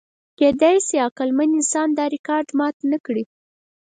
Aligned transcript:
کېدی 0.37 0.75
شي 0.87 0.97
عقلمن 1.07 1.49
انسان 1.57 1.87
دا 1.97 2.05
ریکارډ 2.15 2.47
مات 2.57 2.75
نهکړي. 2.91 3.23